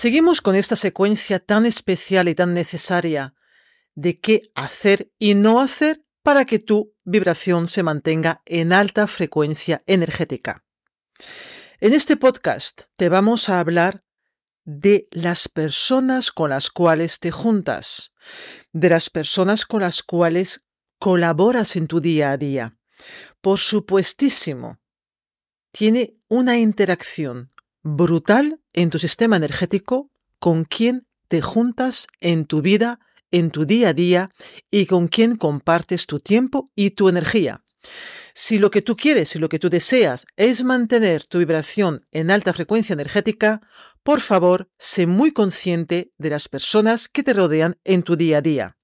[0.00, 3.34] Seguimos con esta secuencia tan especial y tan necesaria
[3.94, 9.82] de qué hacer y no hacer para que tu vibración se mantenga en alta frecuencia
[9.84, 10.64] energética.
[11.80, 14.02] En este podcast te vamos a hablar
[14.64, 18.14] de las personas con las cuales te juntas,
[18.72, 20.66] de las personas con las cuales
[20.98, 22.74] colaboras en tu día a día.
[23.42, 24.78] Por supuestísimo,
[25.72, 27.50] tiene una interacción
[27.82, 32.98] brutal en tu sistema energético con quien te juntas en tu vida,
[33.30, 34.30] en tu día a día
[34.70, 37.62] y con quien compartes tu tiempo y tu energía.
[38.34, 42.30] Si lo que tú quieres y lo que tú deseas es mantener tu vibración en
[42.30, 43.60] alta frecuencia energética,
[44.02, 48.42] por favor, sé muy consciente de las personas que te rodean en tu día a
[48.42, 48.76] día.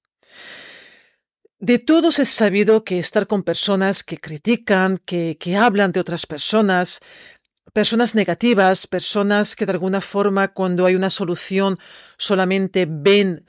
[1.58, 6.26] De todos es sabido que estar con personas que critican, que, que hablan de otras
[6.26, 7.00] personas,
[7.72, 11.78] personas negativas, personas que de alguna forma cuando hay una solución
[12.16, 13.44] solamente ven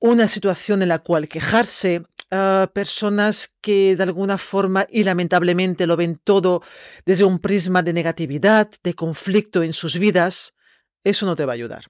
[0.00, 5.96] una situación en la cual quejarse, ah, personas que de alguna forma y lamentablemente lo
[5.96, 6.62] ven todo
[7.04, 10.54] desde un prisma de negatividad, de conflicto en sus vidas,
[11.04, 11.86] eso no te va a ayudar.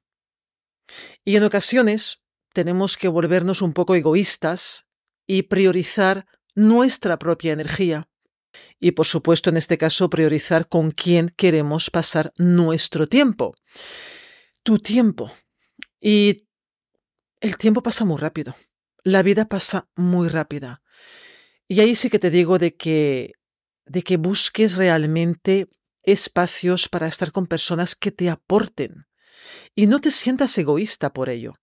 [1.24, 2.20] Y en ocasiones
[2.52, 4.86] tenemos que volvernos un poco egoístas
[5.26, 6.26] y priorizar
[6.56, 8.09] nuestra propia energía
[8.78, 13.54] y por supuesto en este caso priorizar con quién queremos pasar nuestro tiempo.
[14.62, 15.32] Tu tiempo.
[16.00, 16.46] Y
[17.40, 18.54] el tiempo pasa muy rápido.
[19.02, 20.82] La vida pasa muy rápida.
[21.68, 23.34] Y ahí sí que te digo de que
[23.86, 25.68] de que busques realmente
[26.04, 29.06] espacios para estar con personas que te aporten
[29.74, 31.54] y no te sientas egoísta por ello.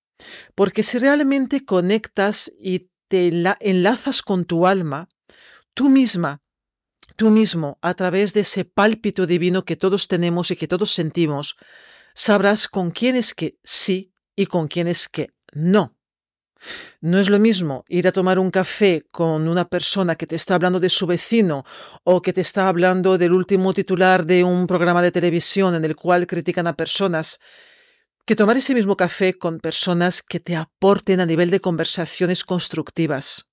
[0.53, 3.31] Porque si realmente conectas y te
[3.61, 5.07] enlazas con tu alma,
[5.73, 6.41] tú misma
[7.17, 11.57] tú mismo, a través de ese pálpito divino que todos tenemos y que todos sentimos,
[12.15, 15.97] sabrás con quién es que sí y con quién es que no.
[17.01, 20.55] No es lo mismo ir a tomar un café con una persona que te está
[20.55, 21.63] hablando de su vecino
[22.03, 25.95] o que te está hablando del último titular de un programa de televisión en el
[25.95, 27.39] cual critican a personas,
[28.25, 33.46] que tomar ese mismo café con personas que te aporten a nivel de conversaciones constructivas.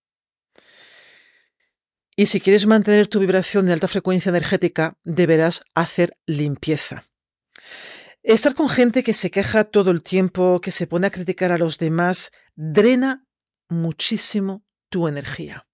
[2.16, 7.08] Y si quieres mantener tu vibración de alta frecuencia energética, deberás hacer limpieza.
[8.22, 11.58] Estar con gente que se queja todo el tiempo, que se pone a criticar a
[11.58, 13.26] los demás, drena
[13.68, 15.66] muchísimo tu energía.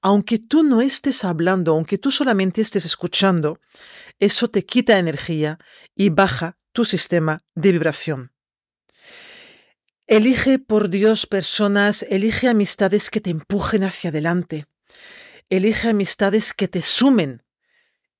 [0.00, 3.60] Aunque tú no estés hablando, aunque tú solamente estés escuchando,
[4.18, 5.58] eso te quita energía
[5.94, 8.32] y baja tu sistema de vibración.
[10.06, 14.66] Elige por Dios personas, elige amistades que te empujen hacia adelante,
[15.50, 17.44] Elige amistades que te sumen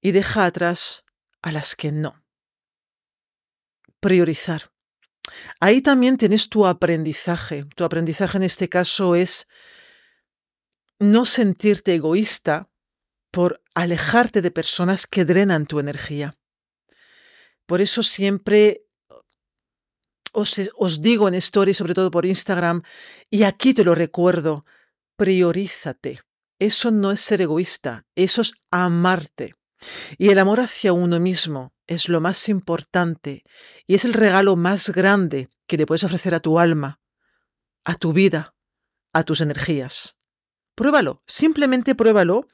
[0.00, 1.04] y deja atrás
[1.42, 2.24] a las que no.
[4.00, 4.72] Priorizar.
[5.60, 7.64] Ahí también tienes tu aprendizaje.
[7.76, 9.48] Tu aprendizaje en este caso es
[10.98, 12.68] no sentirte egoísta
[13.30, 16.36] por alejarte de personas que drenan tu energía.
[17.64, 18.86] Por eso siempre
[20.32, 22.82] os, os, digo en story, sobre todo por Instagram,
[23.30, 24.64] y aquí te lo recuerdo,
[25.16, 26.22] priorízate.
[26.60, 29.54] Eso no es ser egoísta, eso es amarte.
[30.18, 33.42] Y el amor hacia uno mismo es lo más importante
[33.86, 37.00] y es el regalo más grande que le puedes ofrecer a tu alma,
[37.84, 38.54] a tu vida,
[39.14, 40.18] a tus energías.
[40.74, 42.46] Pruébalo, simplemente pruébalo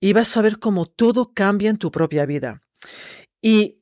[0.00, 2.62] y vas a ver cómo todo cambia en tu propia vida.
[3.42, 3.77] Y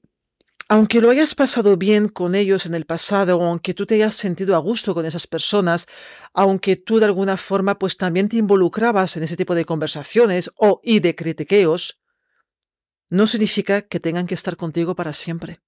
[0.68, 4.56] aunque lo hayas pasado bien con ellos en el pasado, aunque tú te hayas sentido
[4.56, 5.86] a gusto con esas personas,
[6.34, 10.80] aunque tú de alguna forma pues también te involucrabas en ese tipo de conversaciones o
[10.82, 12.00] y de critiqueos,
[13.10, 15.60] no significa que tengan que estar contigo para siempre.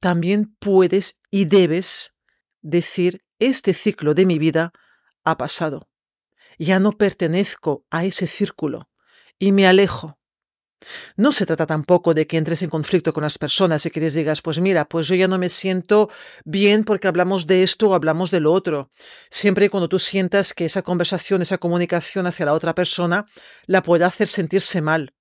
[0.00, 2.16] También puedes y debes
[2.62, 4.72] decir, este ciclo de mi vida
[5.24, 5.88] ha pasado.
[6.58, 8.90] ya no pertenezco a ese círculo
[9.38, 10.17] y me alejo.
[11.16, 14.14] No se trata tampoco de que entres en conflicto con las personas y que les
[14.14, 16.08] digas, pues mira, pues yo ya no me siento
[16.44, 18.90] bien porque hablamos de esto o hablamos de lo otro.
[19.30, 23.26] Siempre y cuando tú sientas que esa conversación, esa comunicación hacia la otra persona
[23.66, 25.14] la puede hacer sentirse mal.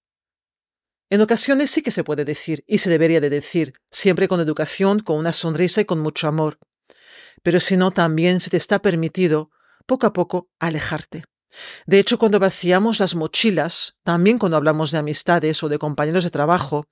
[1.10, 5.00] En ocasiones sí que se puede decir y se debería de decir, siempre con educación,
[5.00, 6.60] con una sonrisa y con mucho amor.
[7.44, 9.50] Pero si no, también se te está permitido,
[9.86, 11.24] poco a poco, alejarte.
[11.86, 16.30] De hecho, cuando vaciamos las mochilas, también cuando hablamos de amistades o de compañeros de
[16.30, 16.88] trabajo,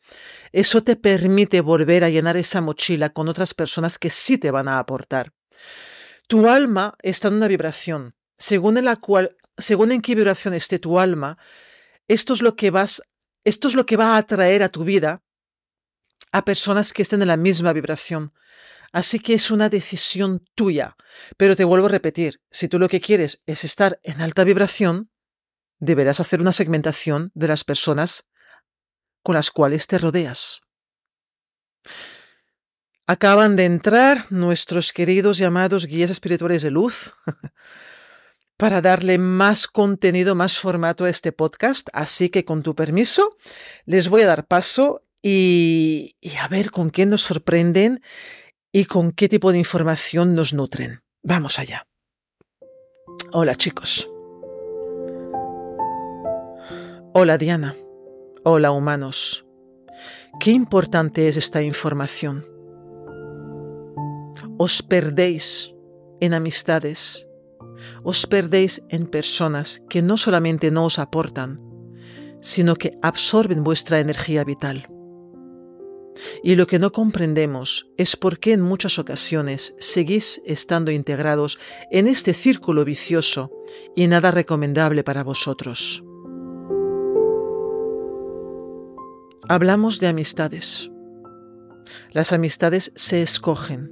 [0.51, 4.67] eso te permite volver a llenar esa mochila con otras personas que sí te van
[4.67, 5.33] a aportar.
[6.27, 8.15] Tu alma está en una vibración.
[8.37, 11.37] Según en la cual, según en qué vibración esté tu alma,
[12.07, 13.01] esto es lo que vas,
[13.43, 15.21] esto es lo que va a atraer a tu vida
[16.31, 18.33] a personas que estén en la misma vibración.
[18.95, 20.95] Así que es una decisión tuya.
[21.35, 25.11] Pero te vuelvo a repetir, si tú lo que quieres es estar en alta vibración,
[25.79, 28.25] deberás hacer una segmentación de las personas
[29.21, 30.61] con las cuales te rodeas.
[33.05, 37.11] Acaban de entrar nuestros queridos llamados guías espirituales de luz
[38.55, 41.89] para darle más contenido, más formato a este podcast.
[41.91, 43.35] Así que con tu permiso,
[43.83, 48.01] les voy a dar paso y, y a ver con qué nos sorprenden
[48.75, 51.01] y con qué tipo de información nos nutren.
[51.23, 51.87] Vamos allá.
[53.31, 54.09] Hola chicos.
[57.13, 57.73] Hola Diana.
[58.43, 59.45] Hola humanos.
[60.41, 62.45] Qué importante es esta información.
[64.57, 65.73] Os perdéis
[66.19, 67.25] en amistades,
[68.03, 71.61] os perdéis en personas que no solamente no os aportan,
[72.41, 74.89] sino que absorben vuestra energía vital.
[76.43, 81.59] Y lo que no comprendemos es por qué en muchas ocasiones seguís estando integrados
[81.91, 83.51] en este círculo vicioso
[83.95, 86.03] y nada recomendable para vosotros.
[89.47, 90.89] Hablamos de amistades.
[92.11, 93.91] Las amistades se escogen.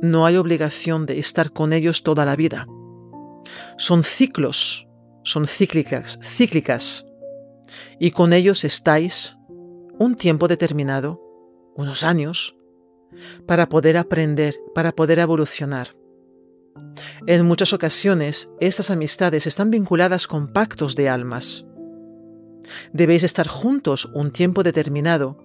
[0.00, 2.66] No hay obligación de estar con ellos toda la vida.
[3.76, 4.86] Son ciclos,
[5.22, 7.04] son cíclicas, cíclicas.
[7.98, 9.36] Y con ellos estáis
[9.98, 11.25] un tiempo determinado
[11.76, 12.56] unos años,
[13.46, 15.96] para poder aprender, para poder evolucionar.
[17.26, 21.66] En muchas ocasiones, estas amistades están vinculadas con pactos de almas.
[22.92, 25.38] Debéis estar juntos un tiempo determinado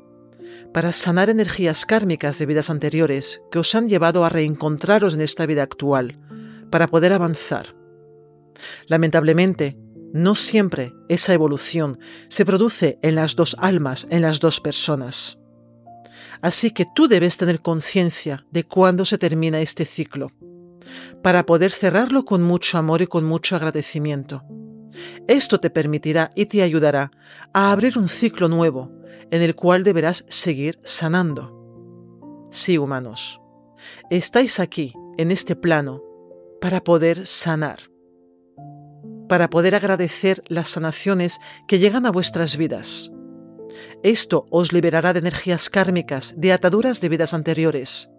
[0.73, 5.45] para sanar energías kármicas de vidas anteriores que os han llevado a reencontraros en esta
[5.45, 6.19] vida actual,
[6.69, 7.75] para poder avanzar.
[8.87, 9.77] Lamentablemente,
[10.13, 11.99] no siempre esa evolución
[12.29, 15.40] se produce en las dos almas, en las dos personas.
[16.41, 20.31] Así que tú debes tener conciencia de cuándo se termina este ciclo,
[21.21, 24.43] para poder cerrarlo con mucho amor y con mucho agradecimiento.
[25.27, 27.11] Esto te permitirá y te ayudará
[27.53, 28.91] a abrir un ciclo nuevo
[29.29, 32.47] en el cual deberás seguir sanando.
[32.51, 33.39] Sí, humanos,
[34.09, 36.01] estáis aquí, en este plano,
[36.59, 37.79] para poder sanar,
[39.29, 43.10] para poder agradecer las sanaciones que llegan a vuestras vidas
[44.03, 48.09] esto os liberará de energías kármicas, de ataduras de vidas anteriores.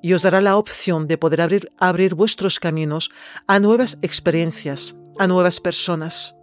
[0.00, 1.40] Y os dará la opción de poder
[1.78, 3.10] abrir, vuestros caminos
[3.46, 6.34] a nuevas experiencias, a nuevas personas,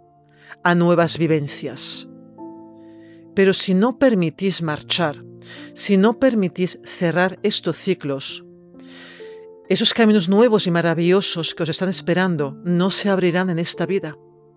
[0.62, 2.06] a nuevas vivencias.
[3.34, 5.24] Pero si no permitís marchar,
[5.74, 8.44] si no permitís cerrar estos ciclos,
[9.68, 14.16] esos caminos nuevos y maravillosos que os están esperando no se abrirán en esta vida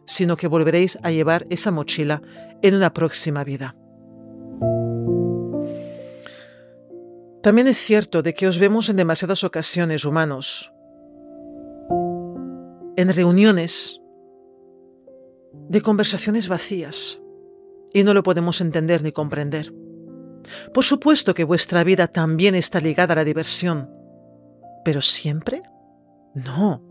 [0.09, 2.23] sino que volveréis a llevar esa mochila
[2.63, 3.75] en una próxima vida.
[7.43, 10.73] También es cierto de que os vemos en demasiadas ocasiones humanos,
[12.97, 14.01] en reuniones
[15.69, 17.21] de conversaciones vacías,
[17.93, 19.71] y no lo podemos entender ni comprender.
[20.73, 23.91] Por supuesto que vuestra vida también está ligada a la diversión,
[24.83, 25.61] pero siempre
[26.33, 26.88] no.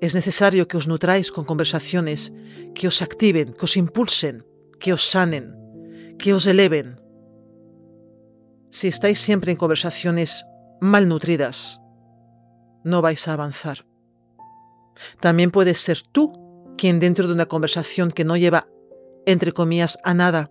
[0.00, 2.32] Es necesario que os nutráis con conversaciones
[2.74, 4.44] que os activen, que os impulsen,
[4.78, 5.56] que os sanen,
[6.18, 7.00] que os eleven.
[8.70, 10.44] Si estáis siempre en conversaciones
[10.80, 11.80] malnutridas,
[12.84, 13.86] no vais a avanzar.
[15.20, 16.32] También puedes ser tú
[16.76, 18.68] quien dentro de una conversación que no lleva,
[19.24, 20.50] entre comillas, a nada,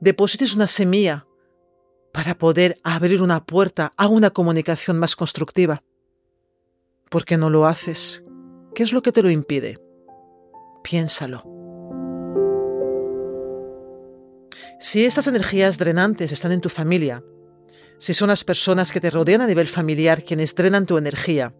[0.00, 1.26] deposites una semilla
[2.12, 5.82] para poder abrir una puerta a una comunicación más constructiva.
[7.08, 8.24] ¿Por qué no lo haces?
[8.74, 9.78] ¿Qué es lo que te lo impide?
[10.82, 11.42] Piénsalo.
[14.78, 17.22] Si estas energías drenantes están en tu familia,
[17.98, 21.54] si son las personas que te rodean a nivel familiar quienes drenan tu energía,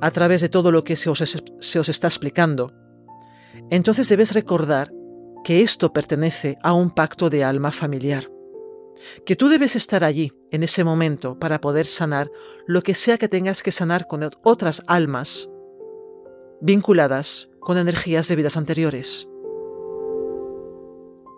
[0.00, 1.22] a través de todo lo que se os,
[1.60, 2.72] se os está explicando,
[3.70, 4.90] entonces debes recordar
[5.44, 8.28] que esto pertenece a un pacto de alma familiar,
[9.24, 12.30] que tú debes estar allí en ese momento para poder sanar
[12.66, 15.50] lo que sea que tengas que sanar con otras almas
[16.64, 19.28] vinculadas con energías de vidas anteriores.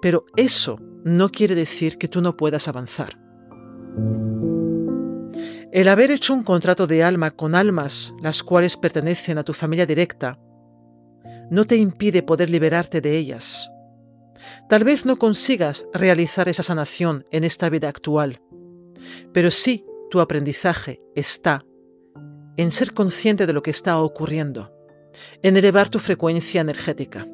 [0.00, 3.18] Pero eso no quiere decir que tú no puedas avanzar.
[5.72, 9.84] El haber hecho un contrato de alma con almas las cuales pertenecen a tu familia
[9.84, 10.38] directa
[11.50, 13.68] no te impide poder liberarte de ellas.
[14.68, 18.40] Tal vez no consigas realizar esa sanación en esta vida actual,
[19.32, 21.64] pero sí tu aprendizaje está
[22.56, 24.75] en ser consciente de lo que está ocurriendo,
[25.42, 27.26] en elevar tu frecuencia energética,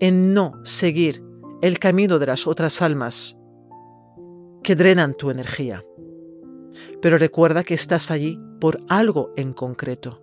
[0.00, 1.22] en no seguir
[1.62, 3.36] el camino de las otras almas
[4.62, 5.84] que drenan tu energía.
[7.00, 10.22] Pero recuerda que estás allí por algo en concreto.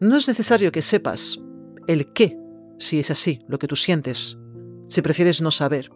[0.00, 1.38] No es necesario que sepas
[1.86, 2.38] el qué,
[2.78, 4.38] si es así lo que tú sientes,
[4.88, 5.90] si prefieres no saber.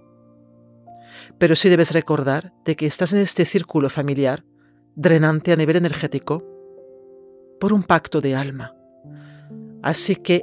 [1.38, 4.44] Pero sí debes recordar de que estás en este círculo familiar
[4.94, 6.44] drenante a nivel energético
[7.58, 8.74] por un pacto de alma.
[9.82, 10.42] Así que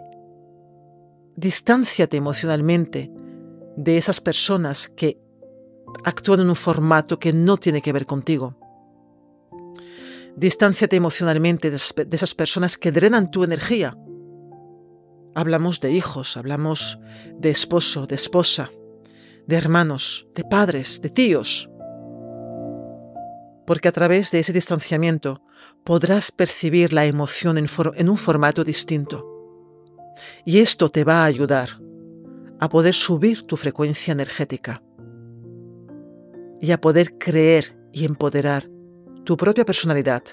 [1.36, 3.12] distánciate emocionalmente
[3.78, 5.18] de esas personas que
[6.04, 8.58] actúan en un formato que no tiene que ver contigo.
[10.36, 13.98] Distánciate emocionalmente de esas, personas que drenan tu energía
[15.36, 17.00] Hablamos de hijos, hablamos
[17.38, 18.72] de esposo, de esposa,
[19.48, 21.70] de hermanos, de padres, de tíos.
[23.66, 25.44] Porque a través de ese distanciamiento
[25.84, 29.29] podrás percibir la emoción en, un formato distinto.
[30.46, 31.80] Y esto te va a ayudar
[32.60, 34.84] a poder subir tu frecuencia energética
[36.62, 38.70] y a poder creer y empoderar
[39.24, 40.24] tu propia personalidad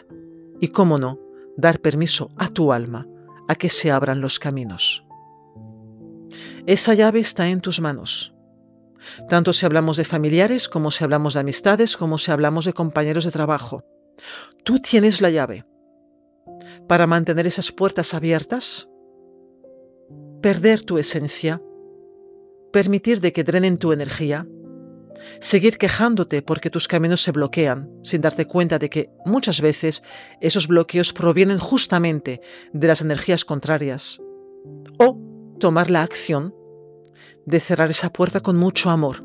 [0.60, 1.20] y, cómo no,
[1.56, 3.06] dar permiso a tu alma
[3.48, 5.04] a que se abran los caminos.
[6.66, 8.34] Esa llave está en tus manos.
[9.28, 13.24] Tanto si hablamos de familiares como si hablamos de amistades, como si hablamos de compañeros
[13.24, 13.84] de trabajo.
[14.64, 15.64] Tú tienes la llave
[16.88, 18.88] para mantener esas puertas abiertas,
[20.42, 21.62] perder tu esencia,
[22.72, 24.46] permitir de que drenen tu energía,
[25.40, 30.02] seguir quejándote porque tus caminos se bloquean sin darte cuenta de que muchas veces
[30.40, 32.40] esos bloqueos provienen justamente
[32.72, 34.18] de las energías contrarias.
[34.98, 35.18] O
[35.58, 36.54] tomar la acción
[37.46, 39.24] de cerrar esa puerta con mucho amor.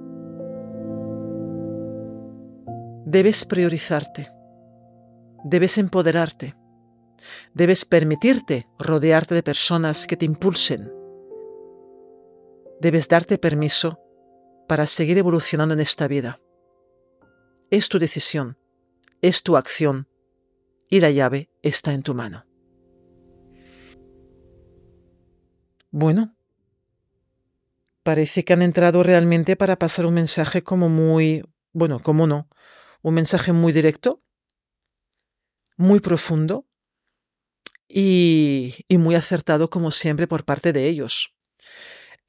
[3.05, 4.31] Debes priorizarte,
[5.43, 6.55] debes empoderarte,
[7.53, 10.91] debes permitirte rodearte de personas que te impulsen,
[12.81, 13.99] debes darte permiso
[14.67, 16.41] para seguir evolucionando en esta vida.
[17.69, 18.57] Es tu decisión,
[19.21, 20.09] es tu acción
[20.89, 22.45] y la llave está en tu mano.
[25.91, 26.35] Bueno,
[28.01, 32.49] parece que han entrado realmente para pasar un mensaje como muy, bueno, como no,
[33.03, 34.17] un mensaje muy directo,
[35.77, 36.65] muy profundo
[37.87, 41.35] y, y muy acertado como siempre por parte de ellos.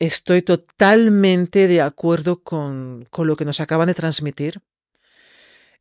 [0.03, 4.61] Estoy totalmente de acuerdo con, lo que nos acaban de transmitir.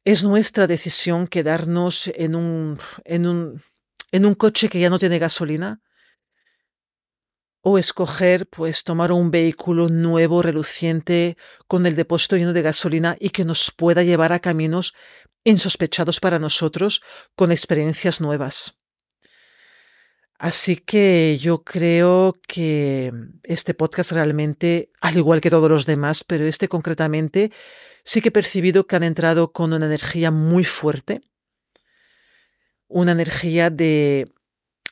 [0.05, 3.63] Es nuestra decisión quedarnos en un, en un,
[4.11, 5.81] en un coche que ya no tiene gasolina
[7.61, 11.35] o escoger pues tomar un vehículo nuevo, reluciente,
[11.67, 14.93] con el depósito lleno de gasolina y que nos pueda llevar a caminos
[15.43, 17.01] insospechados para nosotros
[17.35, 18.80] con experiencias nuevas.
[20.41, 26.45] Así que yo creo que este podcast realmente, al igual que todos los demás, pero
[26.45, 27.51] este concretamente,
[28.03, 31.21] sí que he percibido que han entrado con una energía muy fuerte,
[32.87, 34.33] una energía de,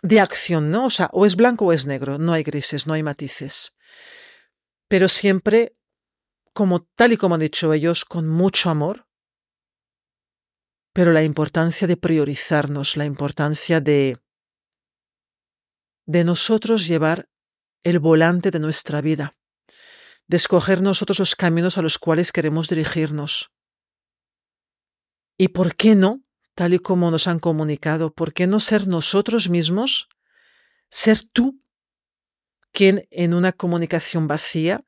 [0.04, 0.86] de acción, ¿no?
[0.86, 3.76] O sea, o es blanco o es negro, no hay grises, no hay matices.
[4.88, 5.76] Pero siempre,
[6.54, 9.08] como tal y como han dicho ellos, con mucho amor,
[10.94, 14.20] pero la importancia de priorizarnos, la importancia de
[16.10, 17.30] de nosotros llevar
[17.84, 19.38] el volante de nuestra vida,
[20.26, 23.52] de escoger nosotros los caminos a los cuales queremos dirigirnos.
[25.38, 26.24] ¿Y por qué no,
[26.56, 30.10] tal y como nos han comunicado, por qué no ser nosotros mismos,
[30.90, 31.60] ser tú
[32.72, 34.84] quien en una comunicación vacía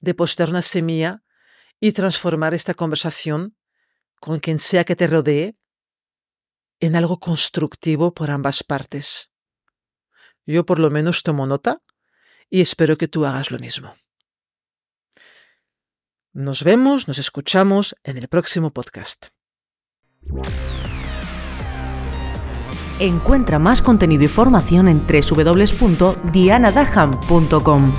[0.00, 1.22] depositar una semilla
[1.78, 3.54] y transformar esta conversación
[4.18, 5.58] con quien sea que te rodee
[6.80, 9.33] en algo constructivo por ambas partes?
[10.46, 11.80] Yo por lo menos tomo nota
[12.50, 13.94] y espero que tú hagas lo mismo.
[16.32, 19.26] Nos vemos, nos escuchamos en el próximo podcast.
[23.00, 27.94] Encuentra más contenido y formación en www.dianadaham.com.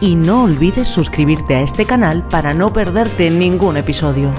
[0.00, 4.32] Y no olvides suscribirte a este canal para no perderte ningún episodio.